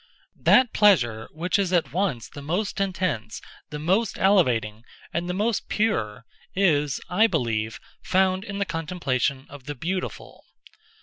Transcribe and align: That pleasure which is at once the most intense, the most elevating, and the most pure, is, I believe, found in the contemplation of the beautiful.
That 0.41 0.73
pleasure 0.73 1.29
which 1.31 1.59
is 1.59 1.71
at 1.71 1.93
once 1.93 2.27
the 2.27 2.41
most 2.41 2.81
intense, 2.81 3.39
the 3.69 3.77
most 3.77 4.17
elevating, 4.17 4.83
and 5.13 5.29
the 5.29 5.33
most 5.35 5.69
pure, 5.69 6.25
is, 6.55 6.99
I 7.07 7.27
believe, 7.27 7.79
found 8.01 8.43
in 8.43 8.57
the 8.57 8.65
contemplation 8.65 9.45
of 9.47 9.65
the 9.65 9.75
beautiful. 9.75 10.43